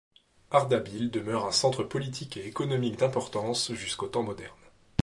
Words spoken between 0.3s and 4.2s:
Ardabil demeure un centre politique et économique d'importance jusqu'aux